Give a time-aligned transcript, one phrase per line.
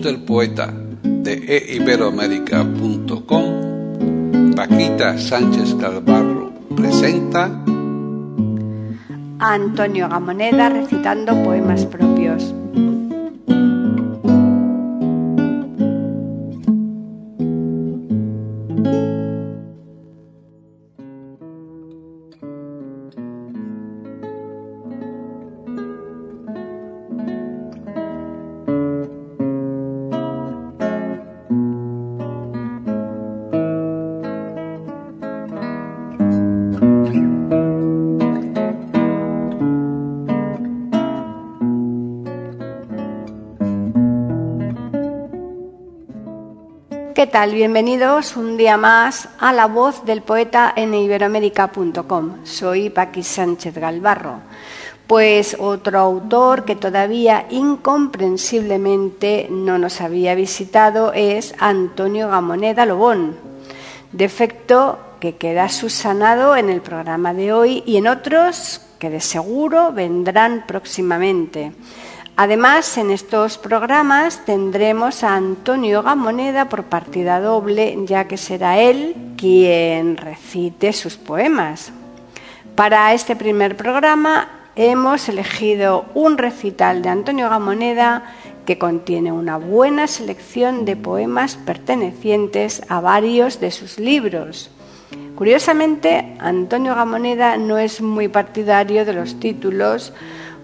[0.00, 7.50] Del poeta de eiberoamérica.com, Paquita Sánchez Calvarro presenta
[9.38, 12.54] a Antonio Gamoneda recitando poemas propios.
[47.32, 52.44] Bienvenidos un día más a La Voz del Poeta en iberoamérica.com.
[52.44, 54.40] Soy Paqui Sánchez Galvarro.
[55.06, 63.34] Pues otro autor que todavía incomprensiblemente no nos había visitado es Antonio Gamoneda Lobón.
[64.12, 69.90] Defecto que queda subsanado en el programa de hoy y en otros que de seguro
[69.90, 71.72] vendrán próximamente.
[72.36, 79.14] Además, en estos programas tendremos a Antonio Gamoneda por partida doble, ya que será él
[79.36, 81.92] quien recite sus poemas.
[82.74, 88.24] Para este primer programa hemos elegido un recital de Antonio Gamoneda
[88.64, 94.70] que contiene una buena selección de poemas pertenecientes a varios de sus libros.
[95.34, 100.14] Curiosamente, Antonio Gamoneda no es muy partidario de los títulos,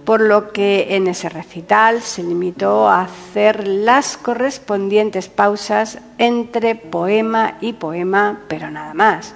[0.09, 7.59] por lo que en ese recital se limitó a hacer las correspondientes pausas entre poema
[7.61, 9.35] y poema, pero nada más.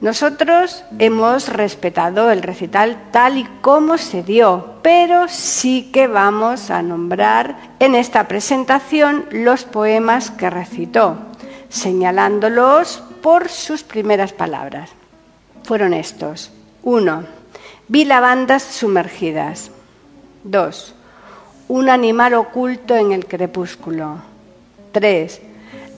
[0.00, 6.82] Nosotros hemos respetado el recital tal y como se dio, pero sí que vamos a
[6.82, 11.18] nombrar en esta presentación los poemas que recitó,
[11.68, 14.90] señalándolos por sus primeras palabras.
[15.62, 16.50] Fueron estos.
[16.82, 17.26] 1.
[17.86, 19.70] Vi lavandas sumergidas.
[20.44, 20.94] 2.
[21.68, 24.22] Un animal oculto en el crepúsculo.
[24.92, 25.40] 3.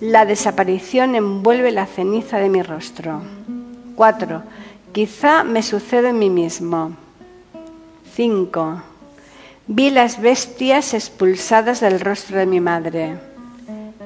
[0.01, 3.23] La desaparición envuelve la ceniza de mi rostro.
[3.95, 4.43] 4.
[4.93, 6.97] Quizá me sucede en mí mismo.
[8.15, 8.83] 5.
[9.69, 13.17] Vi las bestias expulsadas del rostro de mi madre.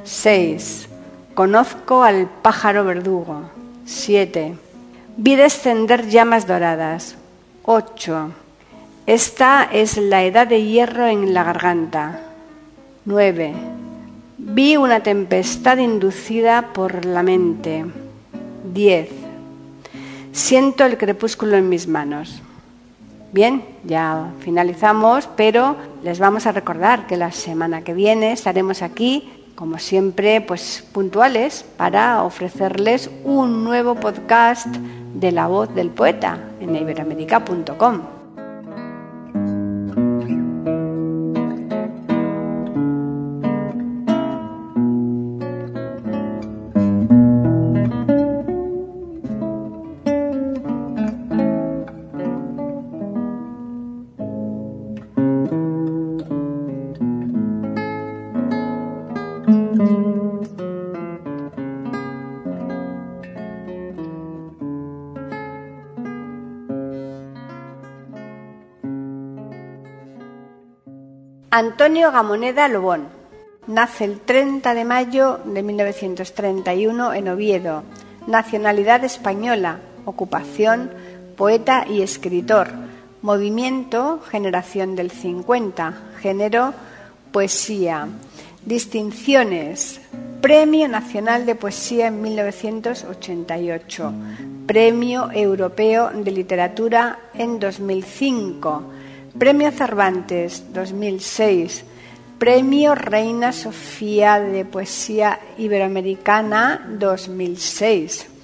[0.04, 0.88] 6.
[1.34, 3.50] Conozco al pájaro verdugo.
[3.86, 4.54] 7.
[5.16, 7.16] Vi descender llamas doradas.
[7.64, 8.32] 8.
[9.06, 12.18] Esta es la edad de hierro en la garganta.
[13.04, 13.54] 9.
[14.36, 17.84] Vi una tempestad inducida por la mente.
[18.64, 19.08] 10.
[20.32, 22.42] Siento el crepúsculo en mis manos.
[23.30, 29.30] Bien, ya finalizamos, pero les vamos a recordar que la semana que viene estaremos aquí,
[29.54, 34.66] como siempre, pues puntuales para ofrecerles un nuevo podcast
[35.14, 38.15] de la voz del poeta en iberoamérica.com.
[71.50, 73.06] Antonio Gamoneda Lobón.
[73.68, 77.84] Nace el 30 de mayo de 1931 en Oviedo.
[78.26, 79.78] Nacionalidad española.
[80.06, 80.90] Ocupación,
[81.36, 82.66] poeta y escritor.
[83.22, 85.94] Movimiento, generación del 50.
[86.20, 86.74] Género,
[87.30, 88.08] poesía.
[88.64, 90.00] Distinciones.
[90.40, 94.12] Premio Nacional de Poesía en 1988.
[94.66, 98.95] Premio Europeo de Literatura en 2005
[99.38, 101.84] Premio Cervantes 2006,
[102.38, 108.36] Premio Reina Sofía de Poesía Iberoamericana 2006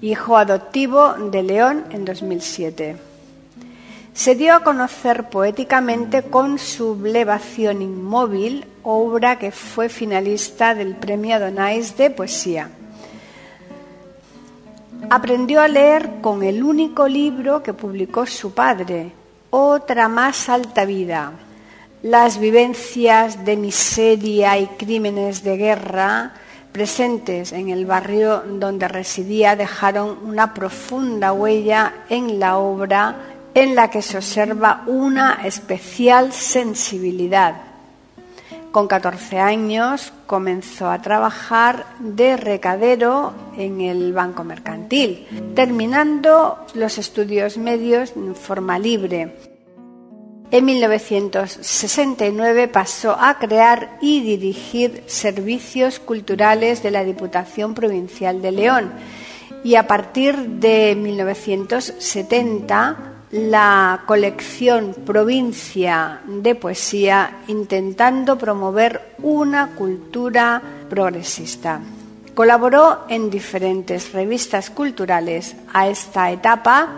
[0.00, 2.96] hijo adoptivo de León en 2007.
[4.12, 11.96] Se dio a conocer poéticamente con Sublevación Inmóvil, obra que fue finalista del Premio Adonais
[11.96, 12.70] de Poesía.
[15.10, 19.12] Aprendió a leer con el único libro que publicó su padre,
[19.50, 21.32] Otra más alta vida.
[22.02, 26.32] Las vivencias de miseria y crímenes de guerra
[26.70, 33.16] presentes en el barrio donde residía dejaron una profunda huella en la obra
[33.54, 37.67] en la que se observa una especial sensibilidad.
[38.72, 47.56] Con 14 años comenzó a trabajar de recadero en el Banco Mercantil, terminando los estudios
[47.56, 49.34] medios en forma libre.
[50.50, 58.92] En 1969 pasó a crear y dirigir servicios culturales de la Diputación Provincial de León
[59.64, 71.80] y a partir de 1970 la colección Provincia de Poesía intentando promover una cultura progresista.
[72.34, 75.56] Colaboró en diferentes revistas culturales.
[75.72, 76.94] A esta etapa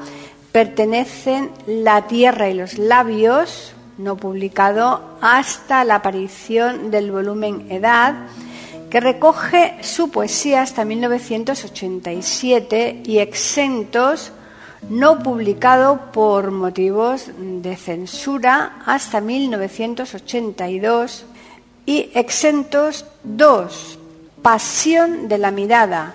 [0.52, 8.14] pertenecen La Tierra y los Labios, no publicado hasta la aparición del volumen Edad,
[8.88, 14.32] que recoge su poesía hasta 1987 y Exentos,
[14.88, 21.26] no publicado por motivos de censura hasta 1982
[21.86, 23.98] y Exentos 2,
[24.42, 26.14] Pasión de la mirada,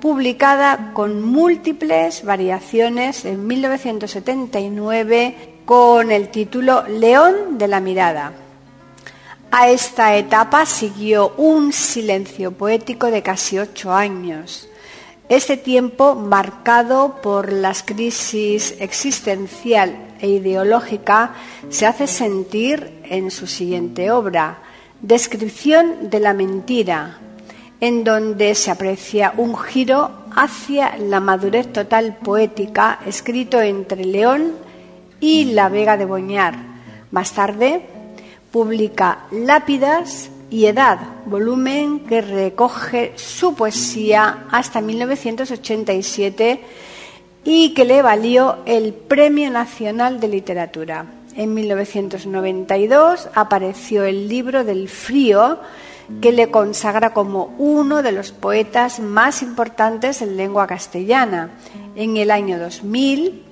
[0.00, 8.32] publicada con múltiples variaciones en 1979 con el título León de la mirada.
[9.50, 14.68] A esta etapa siguió un silencio poético de casi ocho años
[15.28, 21.34] este tiempo, marcado por las crisis existencial e ideológica,
[21.70, 24.58] se hace sentir en su siguiente obra,
[25.00, 27.18] Descripción de la mentira,
[27.78, 34.52] en donde se aprecia un giro hacia la madurez total poética, escrito entre León
[35.20, 36.54] y la Vega de Boñar.
[37.10, 37.82] Más tarde,
[38.50, 46.60] publica Lápidas y Edad, volumen que recoge su poesía hasta 1987
[47.44, 51.06] y que le valió el Premio Nacional de Literatura.
[51.36, 55.58] En 1992 apareció el libro del frío,
[56.20, 61.50] que le consagra como uno de los poetas más importantes en lengua castellana.
[61.96, 63.42] En el año 2000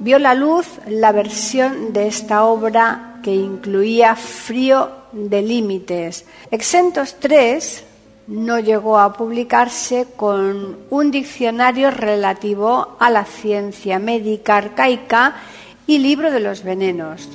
[0.00, 6.24] vio la luz la versión de esta obra que incluía Frío de límites.
[6.50, 7.84] Exentos 3
[8.28, 15.34] no llegó a publicarse con un diccionario relativo a la ciencia médica arcaica
[15.86, 17.28] y libro de los venenos.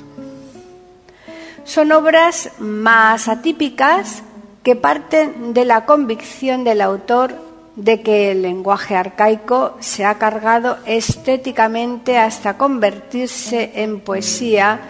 [1.64, 4.22] Son obras más atípicas
[4.62, 7.34] que parten de la convicción del autor
[7.76, 14.80] de que el lenguaje arcaico se ha cargado estéticamente hasta convertirse en poesía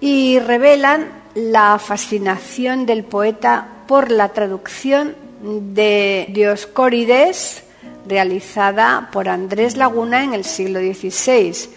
[0.00, 7.64] y revelan la fascinación del poeta por la traducción de Dioscórides
[8.06, 11.68] realizada por Andrés Laguna en el siglo XVI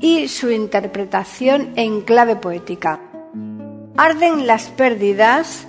[0.00, 3.00] y su interpretación en clave poética.
[3.96, 5.66] Arden las pérdidas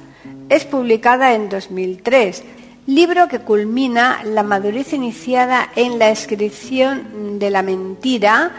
[0.50, 2.44] es publicada en 2003,
[2.88, 8.52] libro que culmina la madurez iniciada en la escripción de la mentira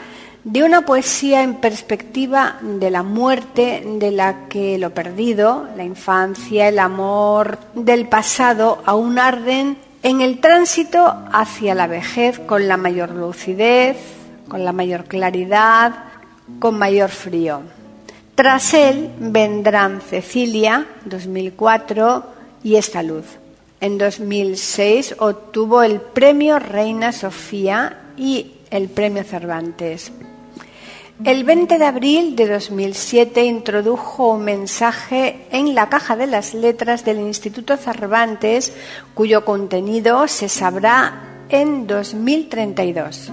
[0.44, 6.68] de una poesía en perspectiva de la muerte, de la que lo perdido, la infancia,
[6.68, 13.10] el amor del pasado aún arden en el tránsito hacia la vejez con la mayor
[13.10, 13.96] lucidez,
[14.46, 15.94] con la mayor claridad,
[16.58, 17.62] con mayor frío.
[18.34, 23.24] Tras él vendrán Cecilia, 2004, y esta luz.
[23.80, 30.10] En 2006 obtuvo el premio Reina Sofía y el premio Cervantes.
[31.24, 37.02] El 20 de abril de 2007 introdujo un mensaje en la caja de las letras
[37.06, 38.74] del Instituto Cervantes,
[39.14, 43.32] cuyo contenido se sabrá en 2032.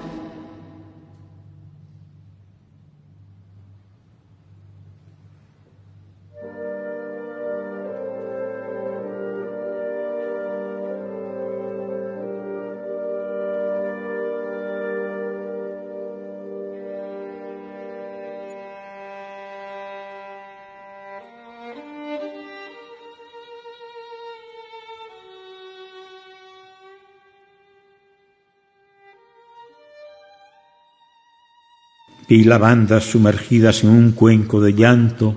[32.31, 35.35] Vi lavandas sumergidas en un cuenco de llanto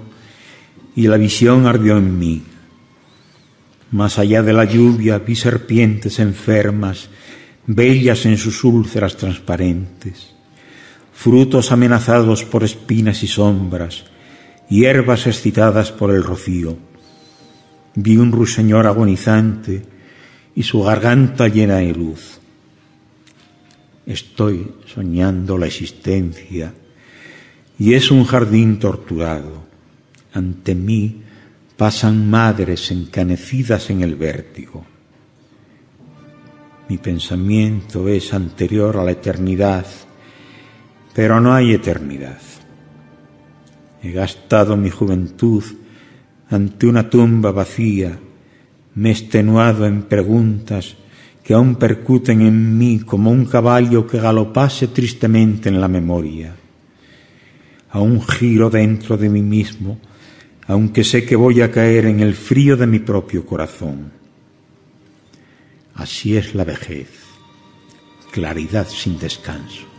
[0.95, 2.45] y la visión ardió en mí.
[3.91, 7.09] Más allá de la lluvia vi serpientes enfermas,
[7.67, 10.37] bellas en sus úlceras transparentes,
[11.13, 14.05] frutos amenazados por espinas y sombras,
[14.71, 16.77] hierbas excitadas por el rocío.
[17.97, 19.83] Vi un ruiseñor agonizante
[20.55, 22.39] y su garganta llena de luz.
[24.07, 26.73] Estoy soñando la existencia
[27.79, 29.65] y es un jardín torturado.
[30.33, 31.23] Ante mí
[31.77, 34.85] pasan madres encanecidas en el vértigo.
[36.89, 39.87] Mi pensamiento es anterior a la eternidad,
[41.15, 42.39] pero no hay eternidad.
[44.03, 45.65] He gastado mi juventud
[46.51, 48.19] ante una tumba vacía,
[48.95, 50.97] me he extenuado en preguntas
[51.43, 56.55] que aún percuten en mí como un caballo que galopase tristemente en la memoria.
[57.95, 60.01] Aún giro dentro de mí mismo,
[60.67, 64.11] aunque sé que voy a caer en el frío de mi propio corazón.
[65.95, 67.09] Así es la vejez,
[68.33, 69.94] claridad sin descanso.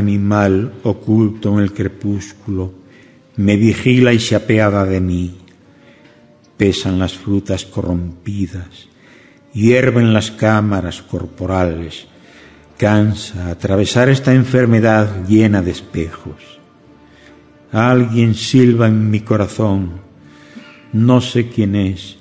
[0.00, 2.80] Animal oculto en el crepúsculo
[3.36, 5.38] me vigila y se apeada de mí.
[6.56, 8.88] Pesan las frutas corrompidas,
[9.54, 12.06] hierven las cámaras corporales,
[12.76, 16.60] cansa atravesar esta enfermedad llena de espejos.
[17.72, 20.00] Alguien silba en mi corazón,
[20.92, 22.18] no sé quién es,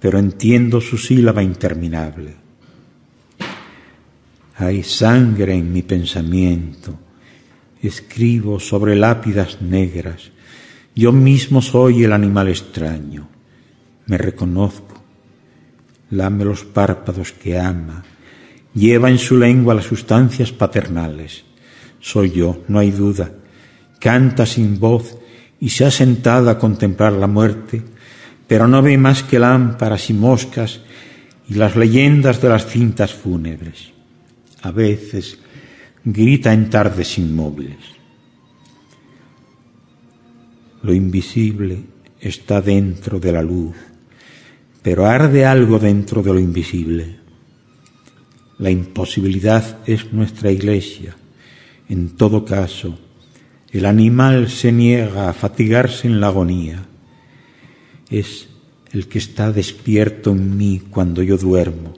[0.00, 2.45] pero entiendo su sílaba interminable.
[4.58, 6.98] Hay sangre en mi pensamiento.
[7.82, 10.30] Escribo sobre lápidas negras.
[10.94, 13.28] Yo mismo soy el animal extraño.
[14.06, 14.94] Me reconozco.
[16.10, 18.02] Lame los párpados que ama.
[18.72, 21.44] Lleva en su lengua las sustancias paternales.
[22.00, 23.32] Soy yo, no hay duda.
[24.00, 25.18] Canta sin voz
[25.60, 27.82] y se ha sentado a contemplar la muerte,
[28.46, 30.80] pero no ve más que lámparas y moscas
[31.46, 33.95] y las leyendas de las cintas fúnebres
[34.62, 35.38] a veces
[36.04, 37.96] grita en tardes inmóviles.
[40.82, 41.82] Lo invisible
[42.20, 43.74] está dentro de la luz,
[44.82, 47.16] pero arde algo dentro de lo invisible.
[48.58, 51.16] La imposibilidad es nuestra iglesia.
[51.88, 52.98] En todo caso,
[53.70, 56.84] el animal se niega a fatigarse en la agonía.
[58.08, 58.48] Es
[58.92, 61.94] el que está despierto en mí cuando yo duermo.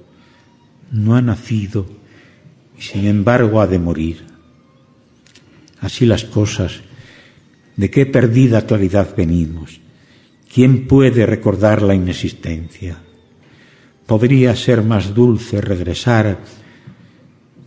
[0.91, 1.98] No ha nacido
[2.79, 4.25] y sin embargo ha de morir.
[5.81, 6.81] Así las cosas,
[7.77, 9.81] ¿de qué perdida claridad venimos?
[10.53, 12.99] ¿Quién puede recordar la inexistencia?
[14.07, 16.39] Podría ser más dulce regresar,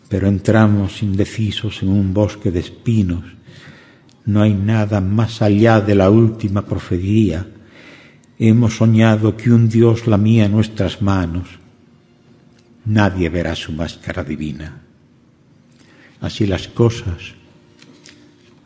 [0.09, 3.23] pero entramos indecisos en un bosque de espinos.
[4.25, 7.47] No hay nada más allá de la última profecía.
[8.39, 11.47] Hemos soñado que un Dios lamía nuestras manos.
[12.85, 14.81] Nadie verá su máscara divina
[16.21, 17.33] así las cosas,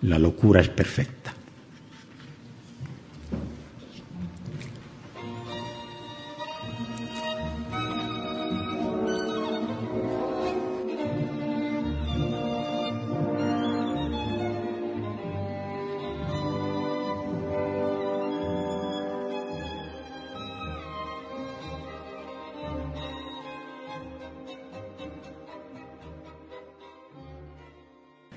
[0.02, 1.35] la locura es perfecta.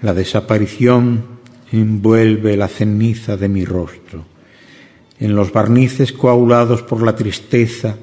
[0.00, 1.24] La desaparición
[1.72, 4.24] envuelve la ceniza de mi rostro.
[5.18, 7.96] En los barnices coagulados por la tristeza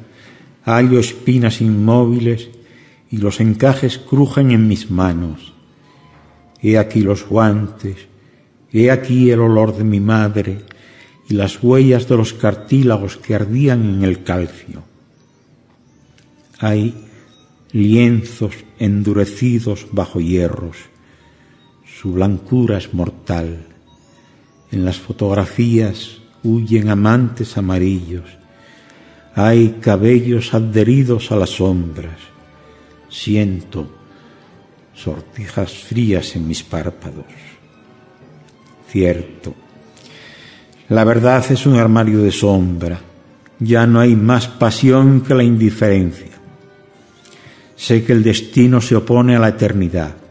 [0.65, 2.49] hallo espinas inmóviles
[3.09, 5.53] y los encajes crujen en mis manos.
[6.61, 8.07] He aquí los guantes,
[8.73, 10.63] he aquí el olor de mi madre
[11.29, 14.83] y las huellas de los cartílagos que ardían en el calcio.
[16.59, 16.95] Hay
[17.71, 20.77] lienzos endurecidos bajo hierros.
[22.01, 23.57] Su blancura es mortal.
[24.71, 28.25] En las fotografías huyen amantes amarillos.
[29.33, 32.19] Hay cabellos adheridos a las sombras.
[33.09, 33.87] Siento
[34.93, 37.25] sortijas frías en mis párpados.
[38.89, 39.53] Cierto.
[40.89, 42.99] La verdad es un armario de sombra.
[43.59, 46.31] Ya no hay más pasión que la indiferencia.
[47.77, 50.24] Sé que el destino se opone a la eternidad.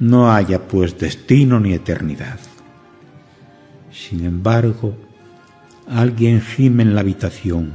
[0.00, 2.40] No haya pues destino ni eternidad.
[3.92, 4.96] Sin embargo,
[5.86, 7.74] alguien gime en la habitación.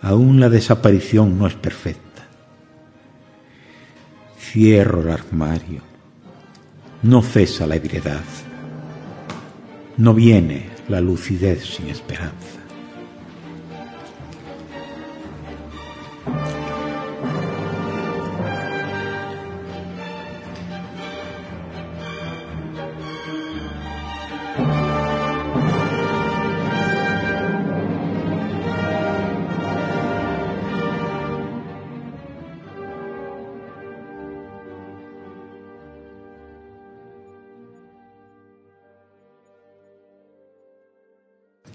[0.00, 2.26] Aún la desaparición no es perfecta.
[4.40, 5.82] Cierro el armario.
[7.02, 8.24] No cesa la ebriedad.
[9.98, 12.57] No viene la lucidez sin esperanza.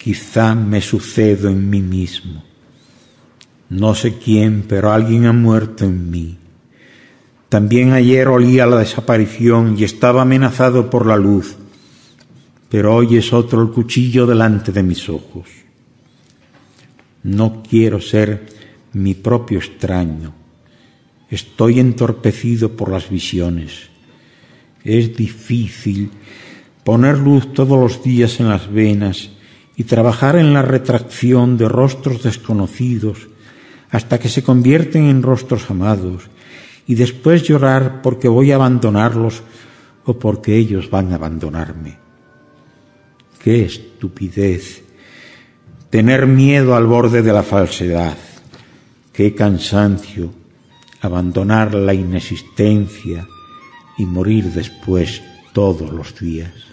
[0.04, 2.44] Quizá me sucedo en mí mismo.
[3.70, 6.38] No sé quién, pero alguien ha muerto en mí.
[7.48, 11.56] También ayer olía la desaparición y estaba amenazado por la luz,
[12.68, 15.48] pero hoy es otro el cuchillo delante de mis ojos.
[17.24, 18.46] No quiero ser
[18.92, 20.34] mi propio extraño.
[21.30, 23.88] Estoy entorpecido por las visiones.
[24.84, 26.12] Es difícil
[26.84, 29.30] poner luz todos los días en las venas
[29.76, 33.28] y trabajar en la retracción de rostros desconocidos
[33.90, 36.30] hasta que se convierten en rostros amados
[36.88, 39.42] y después llorar porque voy a abandonarlos
[40.06, 41.98] o porque ellos van a abandonarme.
[43.42, 44.84] Qué estupidez
[45.90, 48.18] tener miedo al borde de la falsedad,
[49.12, 50.34] qué cansancio
[51.02, 53.28] abandonar la inexistencia
[53.98, 55.22] y morir después
[55.54, 56.73] todos los días.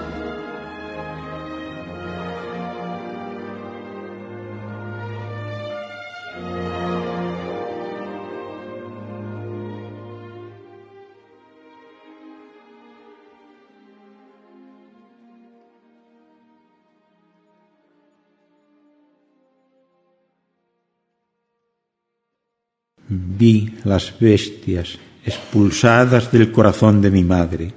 [23.11, 27.73] vi las bestias expulsadas del corazón de mi madre.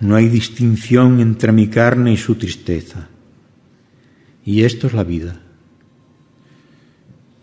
[0.00, 3.08] No hay distinción entre mi carne y su tristeza.
[4.44, 5.40] Y esto es la vida.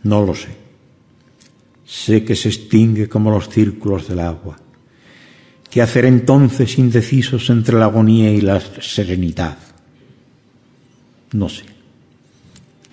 [0.04, 0.50] No lo sé.
[1.86, 4.60] Sé que se extingue como los círculos del agua.
[5.69, 9.58] ¿Qué hacer entonces indecisos entre la agonía y la serenidad?
[11.32, 11.63] No sé.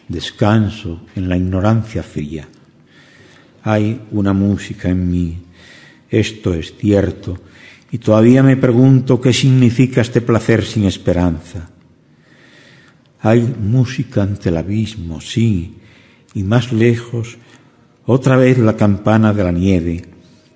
[0.09, 2.48] Descanso en la ignorancia fría
[3.66, 5.38] hay una música en mí.
[6.09, 7.37] Esto es cierto.
[7.90, 11.68] Y todavía me pregunto qué significa este placer sin esperanza.
[13.22, 15.79] Hay música ante el abismo, sí,
[16.33, 17.38] y más lejos,
[18.05, 20.05] otra vez la campana de la nieve,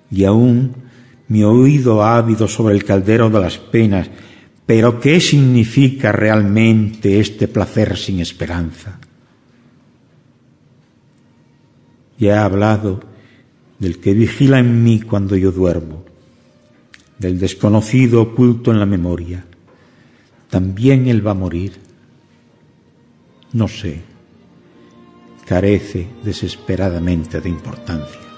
[0.09, 0.73] y aún
[1.27, 4.09] mi oído ávido sobre el caldero de las penas,
[4.65, 9.01] pero ¿qué significa realmente este placer sin esperanza?
[12.21, 12.99] Ya he hablado
[13.79, 16.03] del que vigila en mí cuando yo duermo,
[17.17, 19.43] del desconocido oculto en la memoria.
[20.47, 21.73] También él va a morir.
[23.53, 24.03] No sé.
[25.47, 28.30] Carece desesperadamente de importancia.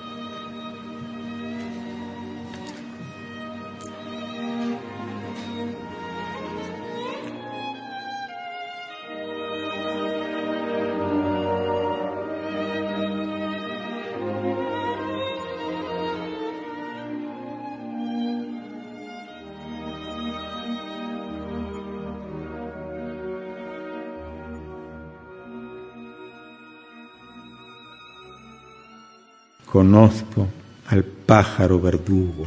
[29.84, 30.48] Conozco
[30.88, 32.46] al pájaro verdugo.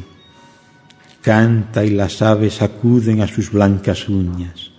[1.20, 4.70] Canta y las aves acuden a sus blancas uñas.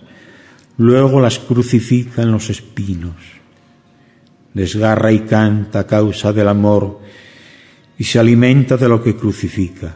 [0.76, 3.14] Luego las crucifican los espinos.
[4.52, 6.98] Desgarra y canta a causa del amor
[7.96, 9.94] y se alimenta de lo que crucifica.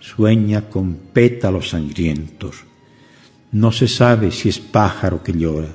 [0.00, 2.64] Sueña con pétalos sangrientos.
[3.52, 5.68] No se sabe si es pájaro que llora.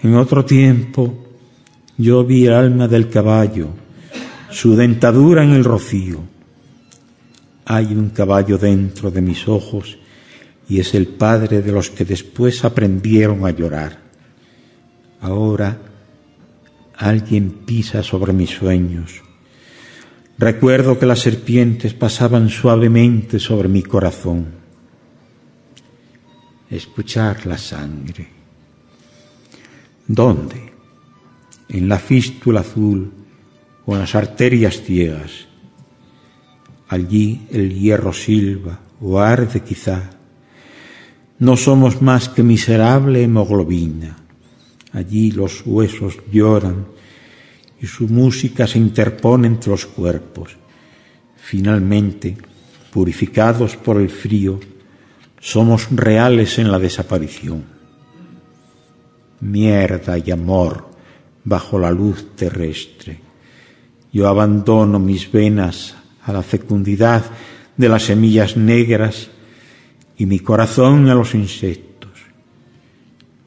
[0.00, 1.26] En otro tiempo
[1.98, 3.68] yo vi el alma del caballo,
[4.50, 6.20] su dentadura en el rocío.
[7.64, 9.98] Hay un caballo dentro de mis ojos
[10.68, 13.98] y es el padre de los que después aprendieron a llorar.
[15.20, 15.78] Ahora
[16.96, 19.22] alguien pisa sobre mis sueños.
[20.38, 24.46] Recuerdo que las serpientes pasaban suavemente sobre mi corazón.
[26.70, 28.28] Escuchar la sangre.
[30.06, 30.72] ¿Dónde?
[31.68, 33.17] En la fístula azul
[33.94, 35.46] en las arterias ciegas.
[36.88, 40.10] Allí el hierro silba o arde quizá.
[41.38, 44.16] No somos más que miserable hemoglobina.
[44.92, 46.86] Allí los huesos lloran
[47.80, 50.56] y su música se interpone entre los cuerpos.
[51.36, 52.36] Finalmente,
[52.90, 54.58] purificados por el frío,
[55.40, 57.64] somos reales en la desaparición.
[59.40, 60.88] Mierda y amor
[61.44, 63.27] bajo la luz terrestre.
[64.12, 65.94] Yo abandono mis venas
[66.24, 67.24] a la fecundidad
[67.76, 69.30] de las semillas negras
[70.16, 72.12] y mi corazón a los insectos.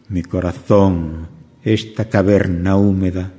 [0.08, 1.28] Mi corazón,
[1.64, 3.32] esta caverna húmeda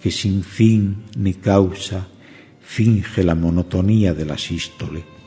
[0.00, 2.08] que sin fin ni causa
[2.60, 5.19] finge la monotonía de la sístole.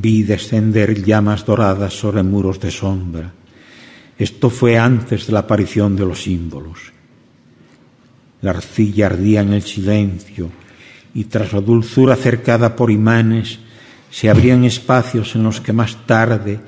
[0.00, 3.32] Vi descender llamas doradas sobre muros de sombra.
[4.16, 6.92] Esto fue antes de la aparición de los símbolos.
[8.42, 10.50] La arcilla ardía en el silencio
[11.14, 13.58] y tras la dulzura cercada por imanes
[14.10, 16.60] se abrían espacios en los que más tarde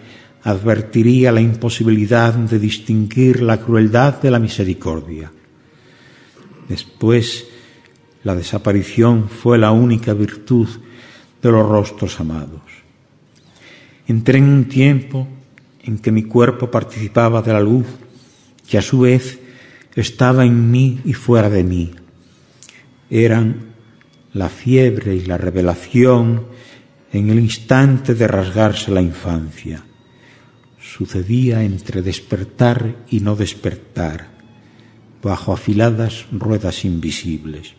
[0.42, 5.30] advertiría la imposibilidad de distinguir la crueldad de la misericordia.
[6.68, 7.46] Después,
[8.24, 10.68] la desaparición fue la única virtud
[11.40, 12.69] de los rostros amados.
[14.06, 15.26] Entré en un tiempo
[15.82, 17.86] en que mi cuerpo participaba de la luz,
[18.68, 19.38] que a su vez
[19.94, 21.90] estaba en mí y fuera de mí.
[23.08, 23.70] Eran
[24.32, 26.46] la fiebre y la revelación
[27.12, 29.82] en el instante de rasgarse la infancia.
[30.80, 34.28] Sucedía entre despertar y no despertar,
[35.22, 37.74] bajo afiladas ruedas invisibles.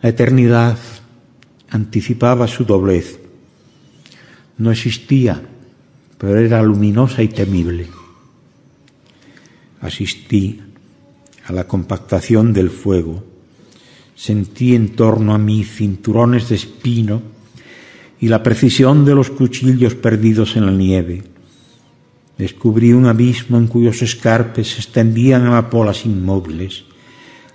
[0.00, 0.78] La eternidad
[1.70, 3.18] anticipaba su doblez
[4.58, 5.40] no existía,
[6.18, 7.86] pero era luminosa y temible.
[9.80, 10.60] Asistí
[11.46, 13.24] a la compactación del fuego,
[14.14, 17.22] sentí en torno a mí cinturones de espino
[18.20, 21.22] y la precisión de los cuchillos perdidos en la nieve.
[22.36, 26.84] Descubrí un abismo en cuyos escarpes se extendían amapolas inmóviles.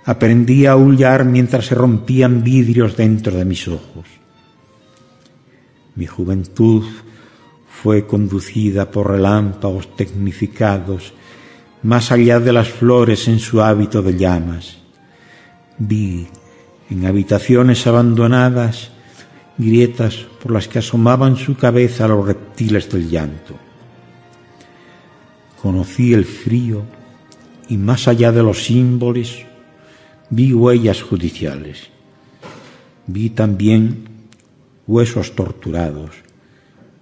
[0.04, 4.23] Aprendí a aullar mientras se rompían vidrios dentro de mis ojos.
[5.96, 6.84] Mi juventud
[7.82, 11.12] fue conducida por relámpagos tecnificados
[11.82, 14.78] más allá de las flores en su hábito de llamas.
[15.78, 16.26] Vi
[16.90, 18.90] en habitaciones abandonadas
[19.58, 23.54] grietas por las que asomaban su cabeza los reptiles del llanto.
[25.60, 26.82] Conocí el frío
[27.68, 29.44] y más allá de los símbolos
[30.30, 31.88] vi huellas judiciales.
[33.06, 34.13] Vi también
[34.86, 36.10] huesos torturados.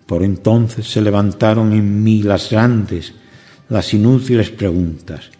[0.07, 3.15] Por entonces se levantaron en mí las grandes,
[3.69, 5.31] las inútiles preguntas.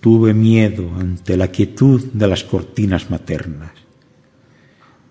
[0.00, 3.72] Tuve miedo ante la quietud de las cortinas maternas.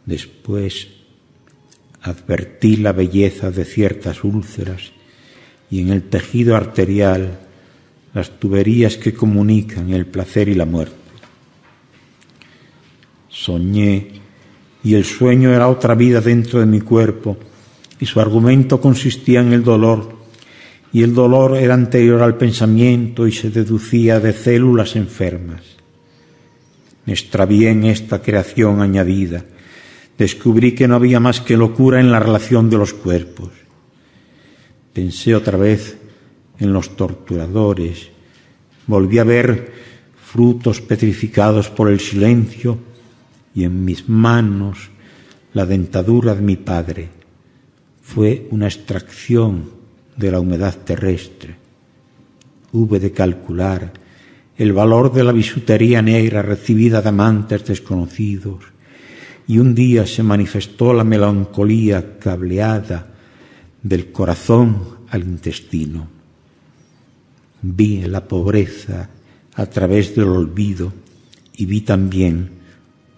[0.05, 0.87] Después
[2.01, 4.91] advertí la belleza de ciertas úlceras
[5.71, 7.39] y en el tejido arterial
[8.13, 10.95] las tuberías que comunican el placer y la muerte.
[13.29, 14.22] Soñé
[14.83, 17.37] y el sueño era otra vida dentro de mi cuerpo,
[17.99, 20.17] y su argumento consistía en el dolor,
[20.91, 25.61] y el dolor era anterior al pensamiento y se deducía de células enfermas.
[27.05, 29.43] Me extravié en esta creación añadida,
[30.17, 33.49] Descubrí que no había más que locura en la relación de los cuerpos.
[34.93, 35.97] Pensé otra vez
[36.59, 38.09] en los torturadores.
[38.85, 39.73] Volví a ver
[40.23, 42.77] frutos petrificados por el silencio
[43.53, 44.89] y en mis manos
[45.53, 47.09] la dentadura de mi padre.
[48.01, 49.71] Fue una extracción
[50.17, 51.55] de la humedad terrestre.
[52.71, 53.93] Hube de calcular
[54.57, 58.63] el valor de la bisutería negra recibida de amantes desconocidos
[59.47, 63.07] y un día se manifestó la melancolía cableada
[63.81, 66.07] del corazón al intestino.
[67.61, 69.09] Vi la pobreza
[69.55, 70.93] a través del olvido
[71.55, 72.62] y vi también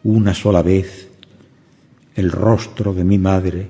[0.06, 1.10] una sola vez
[2.14, 3.68] el rostro de mi madre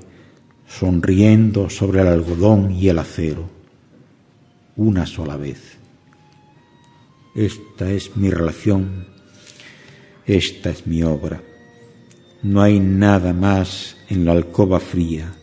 [0.67, 3.49] sonriendo sobre el algodón y el acero.
[4.75, 5.77] Una sola vez.
[7.33, 9.07] Esta es mi relación,
[10.25, 11.41] esta es mi obra.
[12.43, 15.33] No hay nada más en la alcoba fría.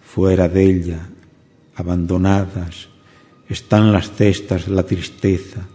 [0.00, 1.08] Fuera de ella,
[1.74, 2.88] abandonadas,
[3.48, 5.66] están las cestas de la tristeza,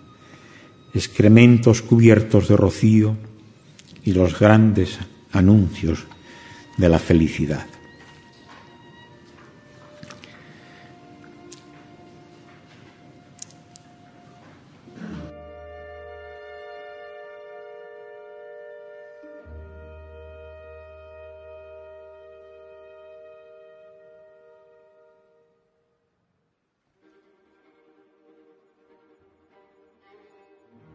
[0.93, 3.30] excrementos cubiertos de rocío
[4.03, 4.99] y los grandes
[5.31, 6.05] anuncios
[6.77, 7.65] de la felicidad.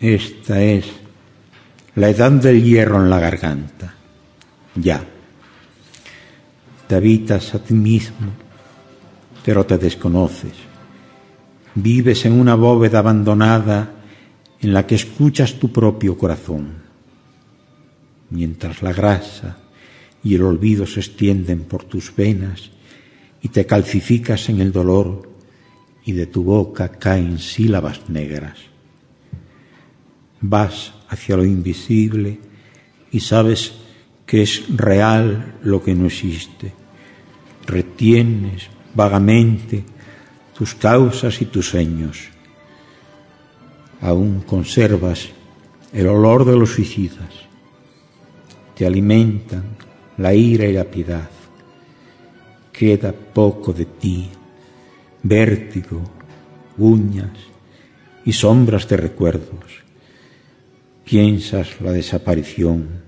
[0.00, 0.86] Esta es
[1.94, 3.94] la edad del hierro en la garganta.
[4.74, 5.04] Ya.
[6.88, 8.32] Te habitas a ti mismo,
[9.44, 10.54] pero te desconoces.
[11.74, 13.90] Vives en una bóveda abandonada
[14.62, 16.76] en la que escuchas tu propio corazón.
[18.30, 19.58] Mientras la grasa
[20.24, 22.70] y el olvido se extienden por tus venas
[23.42, 25.30] y te calcificas en el dolor
[26.06, 28.69] y de tu boca caen sílabas negras
[30.40, 32.38] vas hacia lo invisible
[33.10, 33.72] y sabes
[34.26, 36.72] que es real lo que no existe.
[37.66, 39.84] Retienes vagamente
[40.56, 42.28] tus causas y tus sueños.
[44.00, 45.28] Aún conservas
[45.92, 47.34] el olor de los suicidas.
[48.76, 49.76] Te alimentan
[50.16, 51.28] la ira y la piedad.
[52.72, 54.30] Queda poco de ti,
[55.22, 56.00] vértigo,
[56.78, 57.36] uñas
[58.24, 59.89] y sombras de recuerdos
[61.10, 63.02] piensas la desaparición,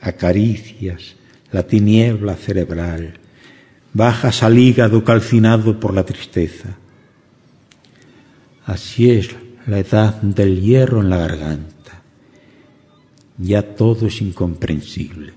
[0.00, 1.16] acaricias
[1.52, 3.20] la tiniebla cerebral,
[3.92, 6.78] bajas al hígado calcinado por la tristeza.
[8.64, 12.02] Así es la edad del hierro en la garganta.
[13.36, 15.34] Ya todo es incomprensible.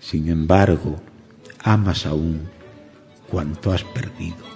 [0.00, 0.96] Sin embargo,
[1.62, 2.40] amas aún
[3.28, 4.51] cuanto has perdido.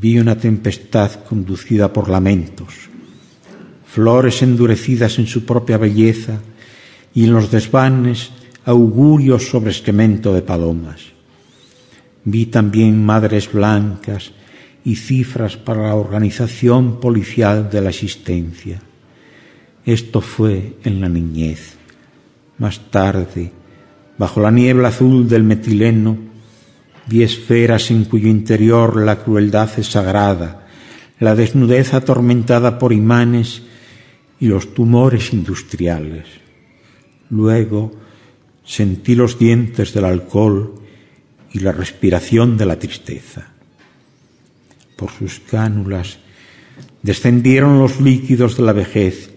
[0.00, 2.68] Vi una tempestad conducida por lamentos,
[3.86, 6.40] flores endurecidas en su propia belleza
[7.14, 8.30] y en los desvanes
[8.68, 11.00] augurios sobre excremento de palomas.
[12.24, 14.32] Vi también madres blancas
[14.84, 18.82] y cifras para la organización policial de la existencia.
[19.86, 21.78] Esto fue en la niñez.
[22.58, 23.52] Más tarde,
[24.18, 26.18] bajo la niebla azul del metileno,
[27.06, 30.66] vi esferas en cuyo interior la crueldad es sagrada,
[31.20, 33.62] la desnudez atormentada por imanes
[34.38, 36.26] y los tumores industriales.
[37.30, 38.07] Luego
[38.68, 40.74] sentí los dientes del alcohol
[41.52, 43.48] y la respiración de la tristeza.
[44.94, 46.18] Por sus cánulas
[47.02, 49.30] descendieron los líquidos de la vejez,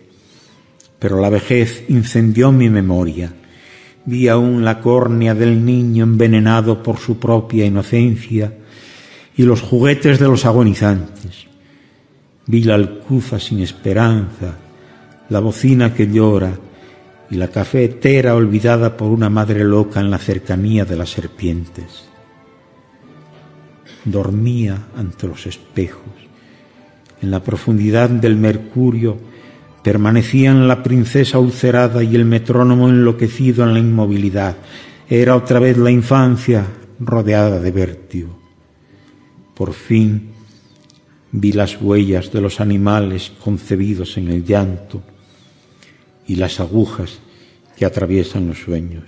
[1.00, 3.34] pero la vejez incendió mi memoria
[4.04, 8.52] Vi aún la córnea del niño envenenado por su propia inocencia
[9.38, 11.46] y los juguetes de los agonizantes.
[12.48, 14.58] Vi la alcufa sin esperanza,
[15.30, 16.58] la bocina que llora
[17.32, 22.04] y la cafetera olvidada por una madre loca en la cercanía de las serpientes.
[24.04, 26.04] Dormía ante los espejos.
[27.22, 29.18] En la profundidad del mercurio
[29.82, 34.58] permanecían la princesa ulcerada y el metrónomo enloquecido en la inmovilidad.
[35.10, 36.66] Era otra vez la infancia
[37.00, 38.38] rodeada de vértigo.
[39.56, 40.32] Por fin
[41.32, 45.02] vi las huellas de los animales concebidos en el llanto
[46.32, 47.20] y las agujas
[47.76, 49.04] que atraviesan los sueños.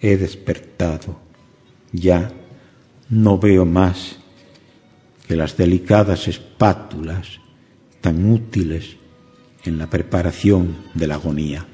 [0.00, 1.18] He despertado,
[1.90, 2.30] ya
[3.08, 4.18] no veo más
[5.26, 7.40] que las delicadas espátulas
[8.00, 8.98] tan útiles
[9.64, 11.66] en la preparación de la agonía.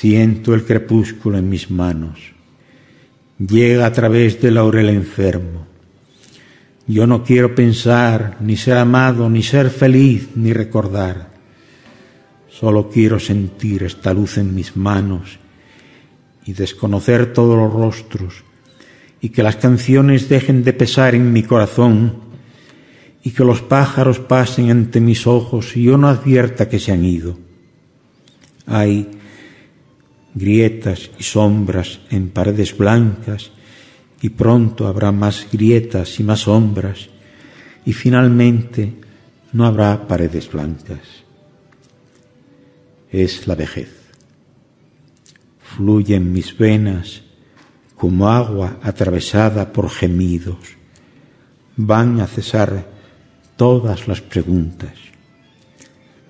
[0.00, 2.32] Siento el crepúsculo en mis manos.
[3.38, 5.66] Llega a través del laurel enfermo.
[6.86, 11.34] Yo no quiero pensar, ni ser amado, ni ser feliz, ni recordar.
[12.48, 15.38] Solo quiero sentir esta luz en mis manos
[16.46, 18.42] y desconocer todos los rostros
[19.20, 22.20] y que las canciones dejen de pesar en mi corazón
[23.22, 27.04] y que los pájaros pasen ante mis ojos y yo no advierta que se han
[27.04, 27.38] ido.
[28.64, 29.19] Hay
[30.34, 33.50] grietas y sombras en paredes blancas,
[34.22, 37.08] y pronto habrá más grietas y más sombras,
[37.84, 38.94] y finalmente
[39.52, 41.00] no habrá paredes blancas.
[43.10, 43.90] Es la vejez.
[45.60, 47.22] Fluye en mis venas
[47.96, 50.58] como agua atravesada por gemidos.
[51.76, 52.86] Van a cesar
[53.56, 54.94] todas las preguntas.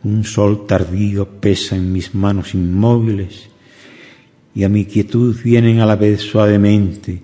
[0.03, 3.50] Un sol tardío pesa en mis manos inmóviles
[4.55, 7.23] y a mi quietud vienen a la vez suavemente,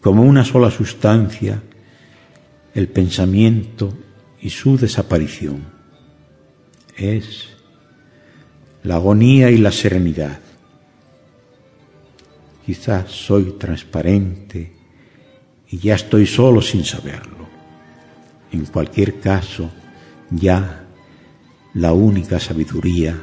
[0.00, 1.62] como una sola sustancia,
[2.74, 3.96] el pensamiento
[4.40, 5.64] y su desaparición.
[6.96, 7.48] Es
[8.82, 10.40] la agonía y la serenidad.
[12.64, 14.72] Quizás soy transparente
[15.70, 17.48] y ya estoy solo sin saberlo.
[18.52, 19.70] En cualquier caso,
[20.30, 20.86] ya
[21.74, 23.16] la única sabiduría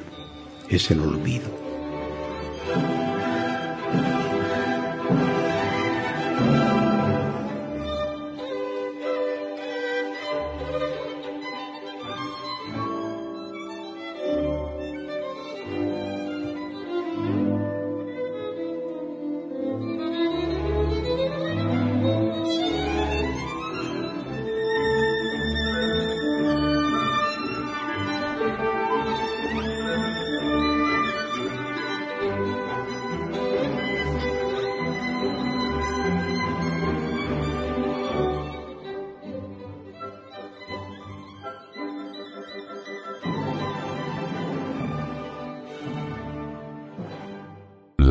[0.69, 1.64] es el olvido.